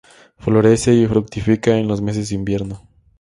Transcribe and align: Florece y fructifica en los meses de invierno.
Florece 0.39 0.95
y 0.95 1.05
fructifica 1.05 1.77
en 1.77 1.87
los 1.87 2.01
meses 2.01 2.29
de 2.29 2.33
invierno. 2.35 2.81